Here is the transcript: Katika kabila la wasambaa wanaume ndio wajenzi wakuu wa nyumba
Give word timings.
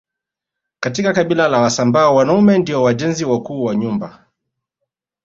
Katika 0.79 1.13
kabila 1.13 1.47
la 1.47 1.59
wasambaa 1.59 2.11
wanaume 2.11 2.57
ndio 2.57 2.83
wajenzi 2.83 3.25
wakuu 3.25 3.63
wa 3.63 3.75
nyumba 3.75 4.25